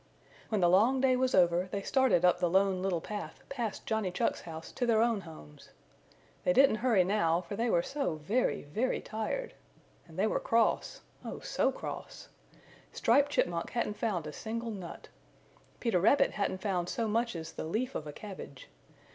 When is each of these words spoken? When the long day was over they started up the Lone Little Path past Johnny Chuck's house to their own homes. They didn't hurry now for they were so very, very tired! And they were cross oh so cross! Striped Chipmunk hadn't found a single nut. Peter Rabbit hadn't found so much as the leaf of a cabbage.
When 0.49 0.61
the 0.61 0.67
long 0.67 0.99
day 0.99 1.15
was 1.15 1.35
over 1.35 1.67
they 1.71 1.83
started 1.83 2.25
up 2.25 2.39
the 2.39 2.49
Lone 2.49 2.81
Little 2.81 3.01
Path 3.01 3.43
past 3.49 3.85
Johnny 3.85 4.09
Chuck's 4.09 4.41
house 4.41 4.71
to 4.71 4.87
their 4.87 4.99
own 4.99 5.21
homes. 5.21 5.69
They 6.43 6.53
didn't 6.53 6.77
hurry 6.77 7.03
now 7.03 7.41
for 7.41 7.55
they 7.55 7.69
were 7.69 7.83
so 7.83 8.15
very, 8.15 8.63
very 8.63 8.99
tired! 8.99 9.53
And 10.07 10.17
they 10.17 10.25
were 10.25 10.39
cross 10.39 11.01
oh 11.23 11.39
so 11.41 11.71
cross! 11.71 12.29
Striped 12.91 13.29
Chipmunk 13.31 13.69
hadn't 13.69 13.93
found 13.93 14.25
a 14.25 14.33
single 14.33 14.71
nut. 14.71 15.09
Peter 15.79 15.99
Rabbit 15.99 16.31
hadn't 16.31 16.63
found 16.63 16.89
so 16.89 17.07
much 17.07 17.35
as 17.35 17.51
the 17.51 17.65
leaf 17.65 17.93
of 17.93 18.07
a 18.07 18.11
cabbage. 18.11 18.69